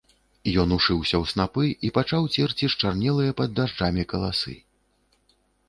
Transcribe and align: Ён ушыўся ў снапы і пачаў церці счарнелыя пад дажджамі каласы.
Ён 0.61 0.69
ушыўся 0.77 1.13
ў 1.23 1.31
снапы 1.31 1.65
і 1.89 1.91
пачаў 1.99 2.23
церці 2.37 2.71
счарнелыя 2.77 3.37
пад 3.43 3.55
дажджамі 3.63 4.09
каласы. 4.17 4.59